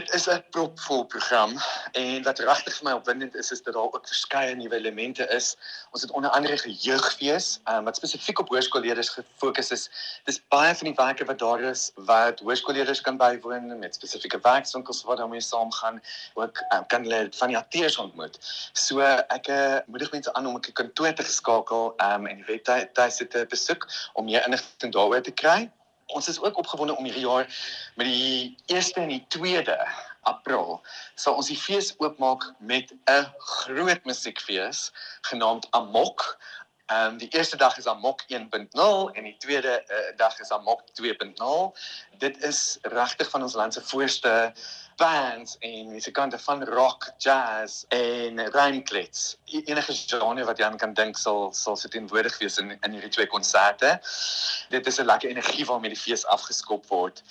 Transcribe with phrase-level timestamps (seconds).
[0.00, 1.50] Dit is 'n propvol program
[1.92, 5.56] en wat regtig vir my opwindend is is dat daar ook verskeie nuwe elemente is.
[5.90, 9.90] Ons het onder andere jeugfees um, wat spesifiek op hoërskoolleerders gefokus is.
[10.24, 15.02] Dis baie van die werke wat daar is wat hoërskoolleerders kan bywoon met spesifieke werkswinkels
[15.02, 16.00] waar hulle mee saamgaan,
[16.34, 18.38] ook um, kan hulle van die akteurs ontmoet.
[18.72, 23.28] So ek uh, moedig mense aan om 'n kantoor te skakel um, en die webtuiste
[23.28, 25.68] te besoek om meer inligting daaroor te kry
[26.14, 27.46] ons is ook opgewonde om hierdie jaar
[27.94, 29.76] met die 1ste en die 2de
[30.28, 30.80] April
[31.14, 34.90] sal ons die fees oopmaak met 'n groot musiekfees
[35.30, 36.38] genaamd Amok.
[36.90, 40.82] Ehm um, die eerste dag is Amok 1.0 en die tweede uh, dag is Amok
[41.00, 41.78] 2.0.
[42.18, 44.52] Dit is regtig van ons land se voorste
[45.00, 49.38] bands en musikante van rock, jazz en rhymeklets.
[49.44, 52.74] E-, enige genre wat jy aan kan dink sal sal sit in woordig wees in
[52.76, 53.96] in hierdie twee konserte.
[54.74, 57.22] Dit is 'n lekker energie waarmee die fees afgeskop word.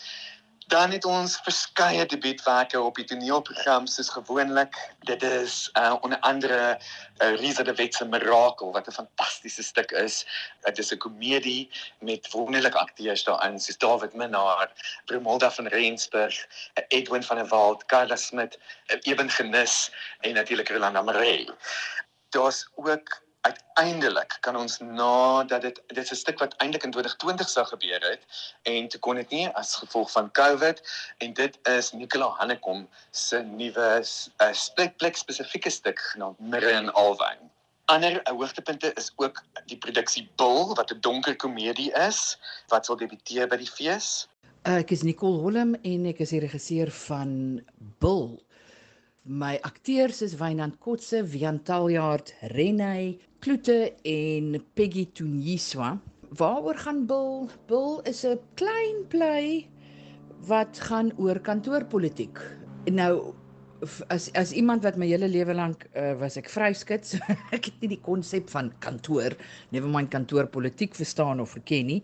[0.70, 4.76] Dan het ons verskeie debuutwerke op die toneelprogram soos gewoonlik.
[5.08, 9.92] Dit is uh onder andere uh, Risa de Wet se Mirakel wat 'n fantastiese stuk
[9.92, 10.26] is.
[10.62, 14.70] Dit is 'n komedie met wonderlike akteurs daarin soos David Minnar,
[15.06, 16.46] Bromolda van Rensburg,
[16.88, 21.50] Edwin van der Walt, Carla Smit, Eben Genis en natuurlik Rolanda Maree.
[22.30, 27.50] Daar's ook uiteindelik kan ons nadat dit dit is 'n stuk wat eintlik in 2020
[27.50, 28.24] sou gebeur het
[28.64, 30.82] en toe kon dit nie as gevolg van COVID
[31.18, 34.04] en dit is Nicola Hannekom se nuwe
[34.42, 37.40] uh, plek spesifieke stuk genaamd Mirre en Alwyn.
[37.86, 42.96] Ander uh, hoogtepunte is ook die produksie Bull wat 'n donker komedie is wat sal
[42.96, 44.28] debuteer by die fees.
[44.64, 47.64] Ek is Nicole Holm en ek is die regisseur van
[48.00, 48.44] Bull.
[49.32, 56.00] My akteurs is Wynand Kotse, Wian Taljaard, Renay, Kloete en Peggy Tunyiswa.
[56.34, 57.48] Waaroor gaan Bil?
[57.68, 59.70] Bil is 'n klein play
[60.48, 62.42] wat gaan oor kantoorpolitiek.
[62.90, 63.36] Nou
[64.14, 67.20] as as iemand wat my hele lewe lank uh, was ek vryskut, so
[67.56, 69.36] ek het nie die konsep van kantoor,
[69.76, 72.02] never mind kantoorpolitiek verstaan of verken nie.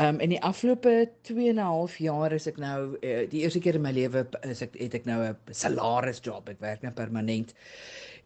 [0.00, 3.60] Um in die afgelope 2 en 'n half jaar is ek nou uh, die eerste
[3.60, 7.54] keer in my lewe is ek het ek nou 'n salarisjob, ek werk nou permanent.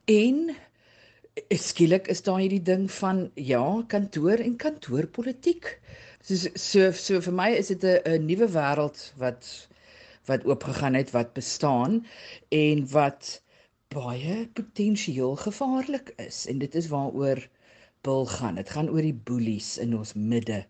[0.06, 0.56] En
[1.50, 5.78] skielik is daar hierdie ding van ja, kantoor en kantoorpolitiek.
[6.22, 9.68] So so so vir my is dit 'n nuwe wêreld wat
[10.26, 12.04] wat oopgegaan het wat bestaan
[12.48, 13.42] en wat
[13.94, 17.42] baie potensieel gevaarlik is en dit is waaroor
[18.06, 18.54] bil gaan.
[18.54, 20.64] Dit gaan oor die boelies in ons midde.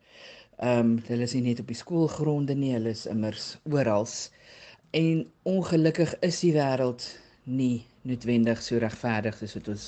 [0.57, 4.07] Ehm um, hulle is nie net op die skoolgronde nie, hulle is immers oral.
[4.97, 7.05] En ongelukkig is die wêreld
[7.45, 9.87] nie noodwendig so regverdig soos wat ons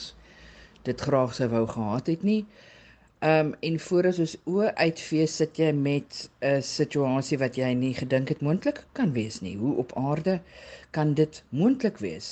[0.88, 2.42] dit graag sou wou gehad het nie.
[3.20, 6.18] Ehm um, en voor as ons oë uitvee sit jy met
[6.48, 9.56] 'n situasie wat jy nie gedink het moontlik kan wees nie.
[9.58, 10.36] Hoe op aarde
[10.90, 12.28] kan dit moontlik wees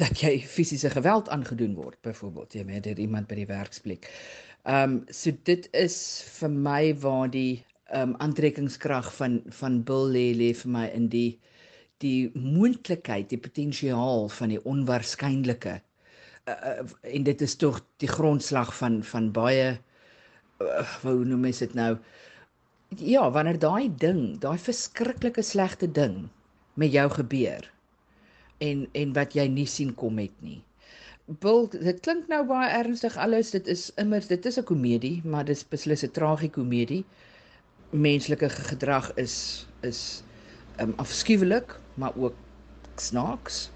[0.00, 4.10] dat jy fisiese geweld aangedoen word byvoorbeeld jy met iemand by die werksplek.
[4.64, 5.96] Ehm um, so dit is
[6.40, 11.08] vir my waar die ehm um, aantrekkingskrag van van Bill lê lê vir my in
[11.08, 11.38] die
[12.02, 15.80] die moontlikheid, die potensiaal van die onwaarskynlike
[16.48, 19.68] uh, en dit is tog die grondslag van van baie
[20.60, 21.96] uh, hoe noem mens dit nou?
[23.00, 26.28] Ja wanneer daai ding daai verskriklike slegte ding
[26.80, 27.70] met jou gebeur
[28.64, 30.60] en en wat jy nie sien kom het nie.
[31.40, 35.44] Bil dit klink nou baie ernstig alles dit is immers dit is 'n komedie maar
[35.44, 37.04] dit is beslis 'n tragikomedie
[37.90, 40.22] menslike gedrag is is
[40.80, 42.34] um, afskuwelik maar ook
[42.96, 43.73] snaaks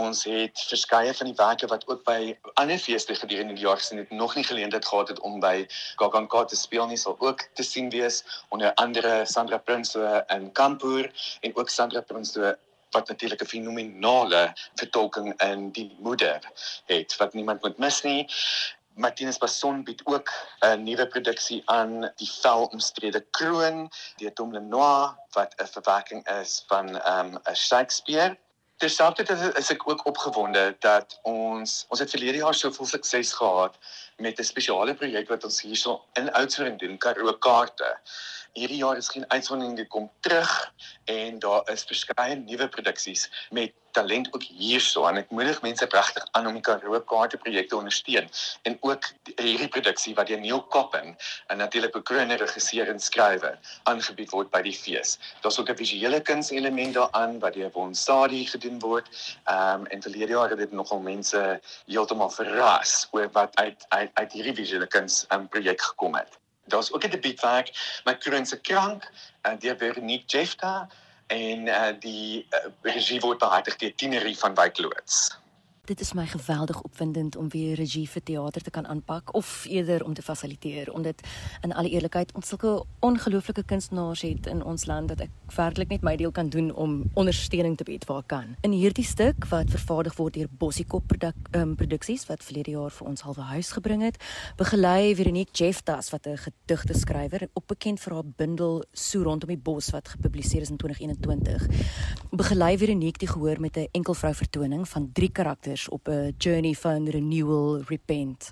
[0.00, 3.98] Ons het verskeie van die werke wat ook by ander feeste gedurende die jaar gesien
[4.00, 5.66] het, nog nie geleentheid gehad het om by
[6.00, 11.10] KAKNK te speel nie, sal ook te sien wees onder andere Sandra Prinsloo in Kampoer
[11.40, 12.54] en ook Sandra Prinsloo
[12.90, 14.42] wat natuurlik 'n fenominale
[14.74, 16.40] vertolking in die moeder
[16.86, 18.26] het wat niemand moet mis nie.
[18.94, 20.30] Martinus Bason bied ook
[20.60, 27.00] 'n nuwe produksie aan, die velomstrede kroon deur Tom Lenoir wat 'n verwerking is van
[27.00, 28.38] ehm, 'n um, Shakespeare
[28.80, 33.74] Terselfdertyd is ek ook opgewonde dat ons ons het verlede jaar soveel sukses gehad
[34.24, 37.90] met 'n spesiale projek wat ons hierso in Oudtshoorn doen, Karoo kaarte.
[38.52, 40.72] Hierdie jaar is geen uitsondering nie, kom terug
[41.04, 46.26] en daar is verskeie nuwe produksies met talent ook hierso en ek moedig mense regtig
[46.38, 48.28] aan om die Karoo kaarte projekte ondersteun
[48.68, 51.14] en ook hierdie produksie wat deur Neil Koppen
[51.46, 53.58] en natuurlik bekroonde regisseur en skrywer
[53.90, 55.18] aangebied word by die fees.
[55.42, 59.08] Daar's ook 'n visuele kunselement daaraan wat deur Bonsadi gedoen word.
[59.44, 64.10] Ehm um, en verlede jaar het dit nogal mense heeltemal verras oor wat uit uit,
[64.14, 66.39] uit hierdie visuele kuns um, projek gekom het.
[66.70, 69.10] Daar's ook 'n debuutwerk, My Kroonse Krank,
[69.42, 70.88] en deur Veronique Jefta
[71.26, 75.30] en uh, die uh, regie word behartig deur Tinerie van Wyk Loods.
[75.90, 80.04] Dit is my geweldig opwindend om weer regie vir teater te kan aanpak of eerder
[80.04, 81.18] om te fasiliteer omdat
[81.66, 86.04] in alle eerlikheid ons sulke ongelooflike kunstenaars het in ons land dat ek werklik net
[86.06, 88.52] my deel kan doen om ondersteuning te bied waar kan.
[88.62, 93.10] In hierdie stuk wat vervaardig word deur Bossiekop produk, um, produksies wat verlede jaar vir
[93.10, 94.22] ons halwe huis gebring het,
[94.62, 99.58] begelei Veronique Jefftas wat 'n gedigte skrywer op bekend vir haar bundel So rondom die
[99.58, 101.66] bos wat gepubliseer is in 2021.
[102.30, 106.74] Begelei Veronique die gehoor met 'n enkelvrou vertoning van drie karakters kinders op 'n journey
[106.74, 108.50] van renewal, repent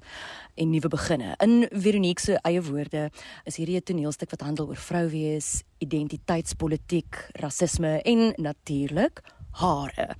[0.55, 1.35] en nuwe beginne.
[1.37, 3.11] In Veronique se eie woorde
[3.45, 9.23] is hierdie 'n toneelstuk wat handel oor vrou wees, identiteitspolitiek, rasisme en natuurlik
[9.59, 10.15] hare.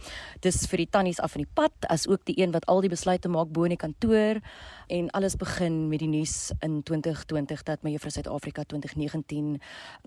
[0.45, 2.93] Dis vir die tannies af van die pad as ook die een wat al die
[2.93, 4.41] besluite maak bo in die kantoor
[4.89, 9.59] en alles begin met die nuus in 2020 dat my juffrou Suid-Afrika 2019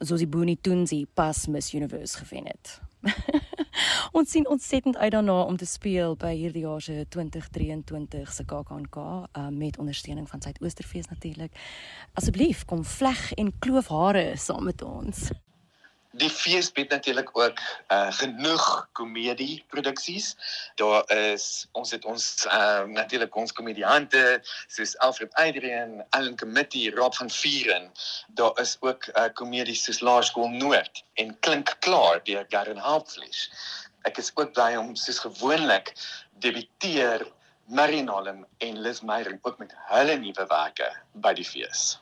[0.01, 2.79] soos die Boenie Toonsie pas Miss Universe gewen het.
[4.17, 8.97] ons sien ontsettend uit daarna om te speel by hierdie jaar se 2023 se KAKNK
[8.97, 11.55] uh, met ondersteuning van Suidoosterfees natuurlik.
[12.13, 15.31] Asseblief kom vleg en kloof hare saam met ons.
[16.19, 18.63] Die fees bied natuurlik ook uh genoeg
[18.99, 20.35] komedie produksies.
[20.75, 27.15] Daar is ons het ons uh natuurlik ons komediante soos Alfred Adrian, Allen Committee, Rob
[27.15, 27.91] van Vieren.
[28.27, 33.47] Daar is ook uh komedies soos Laerskool Noord en Klink Klaar deur Garen Hauptfleisch.
[34.03, 35.95] Ek is ook bly om soos gewoonlik
[36.43, 37.23] debuteer
[37.71, 42.01] Marinalem en Liz Meyer ook met hulle nuwe werke by die fees.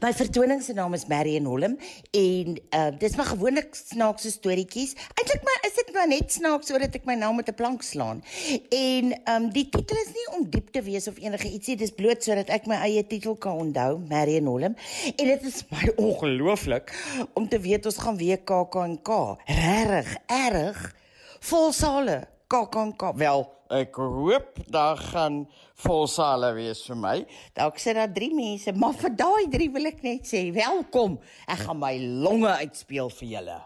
[0.00, 1.76] My vertoning se naam is Marion Holm
[2.10, 4.94] en uh dis maar gewoonlik snaakse storieetjies.
[5.14, 8.22] Eintlik maar is dit maar net snaaks sodat ek my naam met 'n plank slaan.
[8.70, 12.22] En um die titel is nie om diep te wees of enige ietsie, dis bloot
[12.22, 14.76] sodat ek my eie titel kan onthou, Marion Holm.
[15.16, 16.94] En dit is my ongelooflik
[17.34, 19.10] om te weet ons gaan weer KAKNK.
[19.46, 20.94] Regtig, erg
[21.40, 22.26] vol sale.
[22.48, 23.02] KAKNK.
[23.14, 25.42] Wel, ek hoop daar gaan
[25.84, 27.16] vol sale wees vir my.
[27.56, 31.18] Dalk sit daar 3 mense, maar vir daai 3 wil ek net sê welkom.
[31.46, 31.94] Ek gaan my
[32.24, 33.60] longe uitspeel vir julle.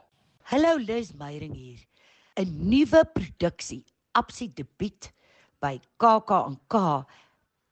[0.50, 1.80] Hallo Liz Meyering hier.
[2.36, 3.84] 'n Nuwe produksie,
[4.14, 5.12] Absie debuut
[5.60, 7.06] by KAK&K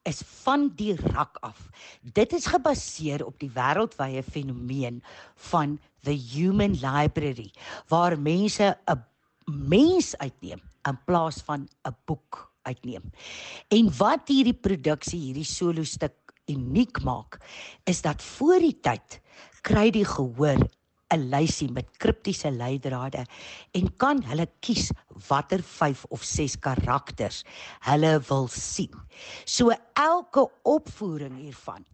[0.05, 1.69] is van die rak af.
[2.03, 5.03] Dit is gebaseer op die wêreldwye fenomeen
[5.51, 7.51] van the human library
[7.89, 9.05] waar mense 'n
[9.47, 13.11] mens uitneem in plaas van 'n boek uitneem.
[13.69, 17.39] En wat hierdie produksie, hierdie solo stuk uniek maak,
[17.85, 19.21] is dat voor die tyd
[19.63, 20.59] kry die gehoor
[21.11, 23.25] 'n lysie met kriptiese leidrade
[23.75, 24.91] en kan hulle kies
[25.29, 27.43] watter 5 of 6 karakters
[27.81, 28.95] hulle wil sien.
[29.45, 31.85] So elke opvoering hiervan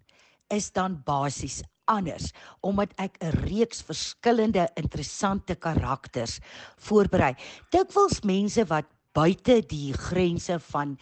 [0.49, 6.39] is dan basies anders omdat ek 'n reeks verskillende interessante karakters
[6.79, 7.35] voorberei.
[7.71, 10.99] Dikwels mense wat buite die grense van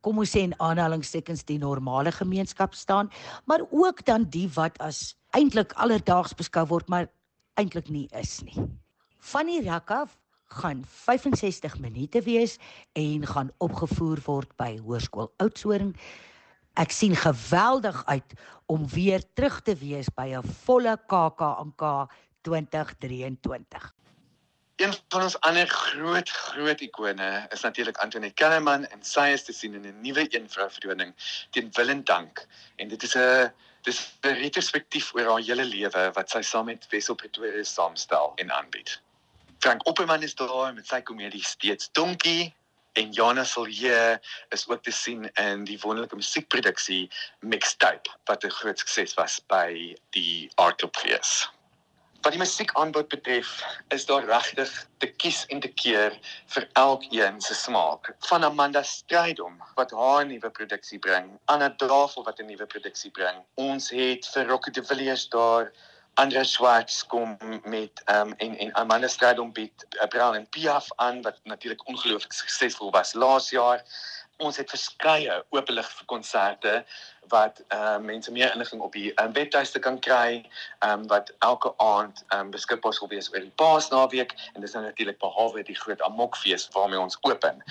[0.00, 3.10] kom ons sê in aanhalingstekens die normale gemeenskap staan,
[3.44, 7.10] maar ook dan die wat as eintlik alledaags beskou word, maar
[7.60, 8.56] eintlik nie is nie.
[9.18, 10.16] Van die rak af
[10.50, 12.56] gaan 65 minute wees
[12.98, 15.94] en gaan opgevoer word by Hoërskool Oudtshoorn.
[16.80, 18.30] Ek sien geweldig uit
[18.72, 21.82] om weer terug te wees by 'n volle KAK&K
[22.40, 23.92] 2023.
[24.76, 29.52] Een van ons ander groot groot ikone is natuurlik Antoinette Kellerman en sy is te
[29.52, 31.12] sien in 'n nuwe een vrou verdoning
[31.50, 32.46] teen wil en dank.
[32.76, 33.52] En dit is 'n
[33.82, 38.52] dis 'n retrospektief oor haar hele lewe wat sy saam met Wessel Pretoria saamstel en
[38.52, 39.00] aanbied.
[39.58, 42.54] Frank Opperman is daar met sy komedie steeds donkie
[42.92, 48.78] en Jana Silje is ook te sien in die wonderlike musiekproduksie Mixtape wat 'n groot
[48.78, 51.48] sukses was by die Art Club fees.
[52.20, 54.68] Wat die musiekaanbod betref, is daar regtig
[54.98, 56.18] te kies en te keer
[56.52, 58.10] vir elkeen se smaak.
[58.28, 63.40] Van Amanda Strydom wat haar nuwe produksie bring, Anna Drafel wat 'n nuwe produksie bring.
[63.54, 65.72] Ons het vir Rocket de Villiers daar
[66.14, 71.22] Andre Schwartz kom met ehm um, en en Amanda Strydom bied Brown en Piaf aan
[71.22, 73.82] wat natuurlik ongelooflik suksesvol was laas jaar.
[74.36, 75.44] Ons het verskeie
[75.98, 76.84] vir konserte
[77.30, 80.42] wat uh mense meer inligting op die um, webtuiste kan kry,
[80.86, 85.18] um wat elke aand um beskikbaar sal wees oor die Paasnaweek en dis nou natuurlik
[85.22, 87.62] behalwe die groot Amokfees waarmee ons open.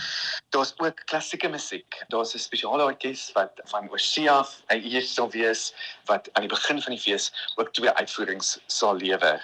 [0.56, 2.02] Daar's ook klassieke musiek.
[2.08, 5.74] Daar's 'n spesiale orkes wat van Osia hier sal wees
[6.06, 9.42] wat aan die begin van die fees ook twee uitvoerings sal lewer.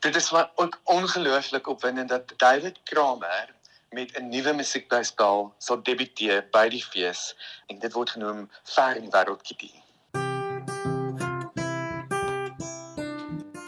[0.00, 3.54] Dit is wat ook ongelooflik opwindend dat David Kramer
[3.92, 7.34] met 'n nuwe musiekblyspel sal debuteer by die fees
[7.66, 9.70] en dit word genoem Ver in die wêreld Kitty.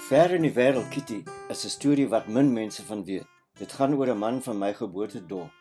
[0.08, 3.26] Ver in die wêreld Kitty is 'n storie wat min mense van weet.
[3.58, 5.52] Dit gaan oor 'n man van my geboortedorp.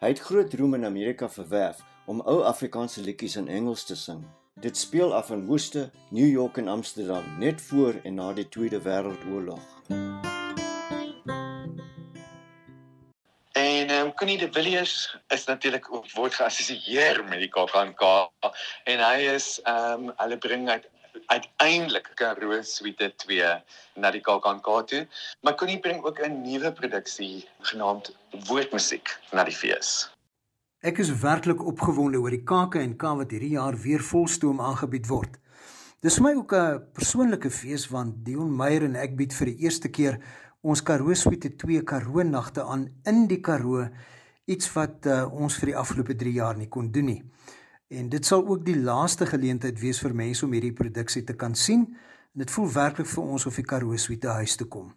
[0.00, 4.24] Hy het groot roem in Amerika verwerf om ou Afrikaanse liedjies in Engels te sing.
[4.60, 8.80] Dit speel af in Worcester, New York en Amsterdam net voor en na die Tweede
[8.80, 10.31] Wêreldoorlog.
[14.02, 18.00] Ehm um, Connie de Villiers is natuurlik word geassosieer met die KAKNK
[18.90, 20.88] en hy is ehm um, hulle bring uit
[21.30, 23.52] uiteindelik Karoo Suite 2
[24.02, 25.02] na die KAKNK toe,
[25.46, 28.10] maar kon nie bring ook 'n nuwe produksie genaamd
[28.48, 30.10] Woordmusiek na die fees.
[30.82, 35.38] Ek is werklik opgewonde oor die KAKNK wat hierdie jaar weer volstoom aangebied word.
[36.02, 39.62] Dis vir my ook 'n persoonlike fees want Dion Meyer en ek bied vir die
[39.62, 40.18] eerste keer
[40.62, 43.88] ons Karoo Suite 2 Karoo nagte aan in die Karoo,
[44.46, 47.20] iets wat uh, ons vir die afgelope 3 jaar nie kon doen nie.
[47.92, 51.56] En dit sal ook die laaste geleentheid wees vir mense om hierdie produksie te kan
[51.58, 51.88] sien.
[52.32, 54.92] En dit voel werklik vir ons of die Karoo Suite huis toe kom.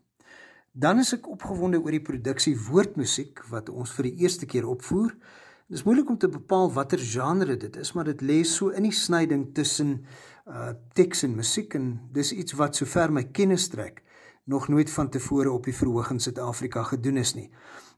[0.72, 5.15] Dan is ek opgewonde oor die produksie Woordmusiek wat ons vir die eerste keer opvoer.
[5.65, 8.86] Dit is moeilik om te bepaal watter genre dit is, maar dit lê so in
[8.86, 9.98] die snyding tussen
[10.45, 14.04] uh teks en musiek en dis iets wat sover my kennis trek
[14.45, 17.49] nog nooit van tevore op die verhoog in Suid-Afrika gedoen is nie.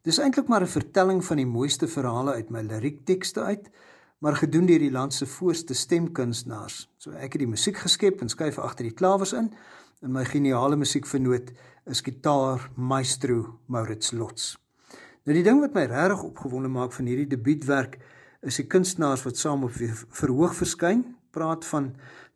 [0.01, 3.69] Dis eintlik maar 'n vertelling van die mooiste verhale uit my liriektekste uit
[4.17, 6.87] maar gedoen deur die land se voorste stemkunstenaars.
[6.97, 9.51] So ek het die musiek geskep en skuif agter die klawers in.
[10.01, 11.51] En my geniale musiekvernoot
[11.89, 14.55] is gitaar maestro Maurits Lots.
[15.25, 17.97] Nou die ding wat my regtig opgewonde maak van hierdie debuutwerk
[18.45, 21.03] is die kunstenaars wat saam op verhoog verskyn.
[21.31, 21.91] Praat van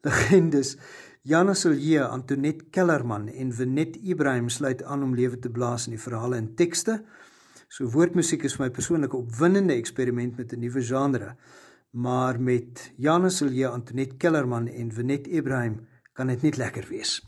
[0.06, 0.76] legendes
[1.24, 6.02] Janus Silje, Antoinette Kellerman en Venet Ibrahim sluit aan om lewe te blaas in die
[6.02, 7.04] verhale en tekste.
[7.70, 11.36] So woordmusiek is vir my persoonlik 'n opwindende eksperiment met 'n nuwe genre
[11.92, 17.22] maar met Janus Silje, Antoinette Kellerman en Venet Ibrahim kan dit net lekker wees.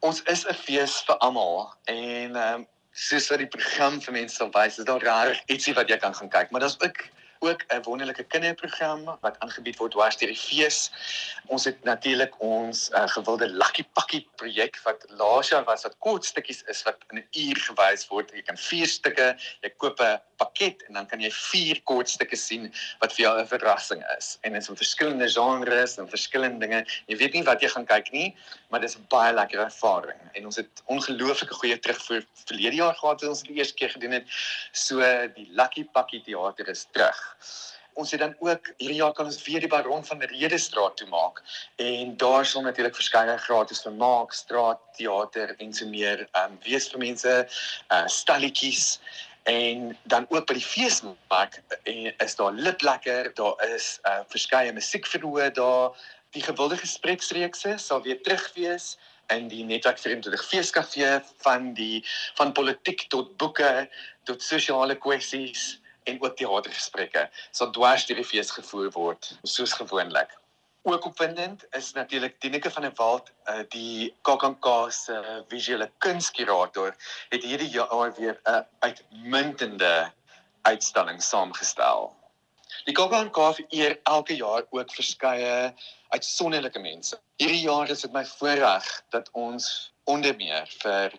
[0.00, 4.34] Ons is 'n fees vir almal en ehm um, soos wat die program vir mense
[4.34, 6.98] sal wys, is daar rarig ietsie wat jy kan gaan kyk, maar daar's ook
[7.40, 10.90] ook 'n wonderlike kinderprogram wat aangebied word dwars deur die fees.
[11.46, 16.24] Ons het natuurlik ons uh, gewilde Lucky Pakkie projek wat laas jaar was wat kort
[16.24, 18.32] stukkies is wat in 'n uur gewys word.
[18.32, 22.36] Jy kan vier stukke, jy koop 'n pakket en dan kan jy vier kort stukke
[22.36, 24.38] sien wat vir jou 'n verrassing is.
[24.42, 26.84] En dit is in verskillende genres en verskillende dinge.
[27.06, 28.36] Jy weet nie wat jy gaan kyk nie,
[28.68, 30.20] maar dis 'n baie lekker ervaring.
[30.34, 33.90] En ons het ongelooflike goeie terugvoer verlede jaar gehad toe ons dit die eerste keer
[33.90, 34.26] gedoen het.
[34.72, 35.00] So
[35.34, 37.29] die Lucky Pakkie teater is terug.
[38.00, 41.42] Ons het dan ook hierdie jaar kan ons weer die Baron van Redestraat toe maak.
[41.76, 47.02] En daar sal natuurlik verskeie gratis vermaak, straatteater en so meer ehm um, wees vir
[47.02, 47.34] mense,
[47.92, 49.00] uh stalletjies.
[49.42, 54.72] En dan ook by die feesmark en eh, is daar liplekker, daar is uh verskeie
[54.72, 55.96] musiekverhoë daar,
[56.30, 58.96] die gewilde gespreksreekse sal weer terug wees
[59.34, 62.02] in die netwerk vir die feeskafee van die
[62.38, 63.88] van politiek tot boeke
[64.28, 70.36] tot sosiale kwessies en ook teatergesprekke sal dwars deur die fees gevoer word soos gewoonlik.
[70.82, 76.94] Ook opwindend is natuurlik Dineke van der Walt, uh, die KAKNK se visuele kunskurator,
[77.28, 80.10] het hierdie jaar weer 'n uitmuntende
[80.62, 82.16] uitstalling saamgestel.
[82.84, 85.74] Die KAKNK vereer elke jaar ook verskeie
[86.08, 87.20] uitsonderlike mense.
[87.36, 91.12] Hierdie jaar is dit my voorreg dat ons onder meer vir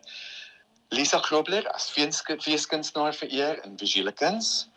[0.90, 1.90] Lisa Grobler as
[2.40, 4.71] feeskunstenaar vereer in visuele kuns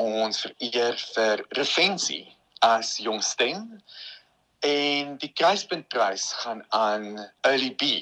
[0.00, 2.26] ons vereer vir Revensie
[2.64, 3.66] as jongstem
[4.64, 7.06] en die kruispuntprys gaan aan
[7.44, 8.00] Early B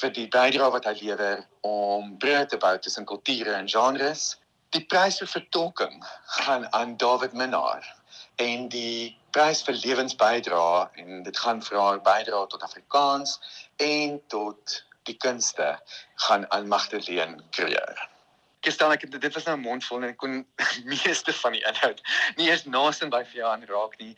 [0.00, 4.36] vir die bydrae wat hy lewer om brûe te bou tussen kulture en genres.
[4.74, 5.98] Die prys vir vertolking
[6.40, 7.84] gaan aan David Minnar
[8.40, 13.36] en die prys vir lewensbydrae en dit gaan vir haar bydrae tot Afrikaans
[13.82, 15.74] en tot die kunste
[16.28, 18.08] gaan aan Magdalene Creer
[18.66, 20.46] gestel ek dit was nou 'n mond vol en ek kon
[20.92, 22.00] meeste van die inhoud
[22.36, 24.14] nie eens naaste by vir jou aanraak nie.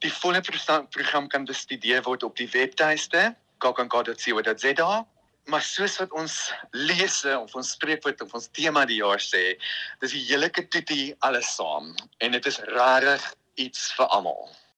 [0.00, 5.06] Die volle program kan bestudeer word op die webtuiste kakanka.co.za.
[5.50, 9.56] Maar soos wat ons lese of ons spreekwoord of ons tema die jaar sê,
[10.00, 14.48] dis die hele ketoetie alles saam en dit is rarig iets vir almal.